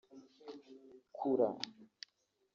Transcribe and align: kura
kura 1.21 1.49